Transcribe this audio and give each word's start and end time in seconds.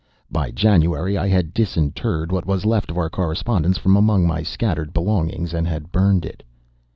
By 0.31 0.49
January 0.49 1.15
I 1.15 1.27
had 1.27 1.53
disinterred 1.53 2.31
what 2.31 2.47
was 2.47 2.65
left 2.65 2.89
of 2.89 2.97
our 2.97 3.07
correspondence 3.07 3.77
from 3.77 3.95
among 3.95 4.25
my 4.25 4.41
scattered 4.41 4.93
belongings 4.93 5.53
and 5.53 5.67
had 5.67 5.91
burned 5.91 6.25
it. 6.25 6.41